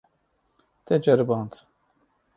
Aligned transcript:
Te 0.91 0.99
ceriband. 1.09 1.63